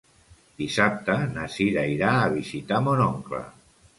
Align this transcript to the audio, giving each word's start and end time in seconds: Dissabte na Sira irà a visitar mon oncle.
Dissabte 0.61 1.17
na 1.35 1.43
Sira 1.57 1.83
irà 1.97 2.15
a 2.21 2.33
visitar 2.37 2.83
mon 2.87 3.03
oncle. 3.09 3.45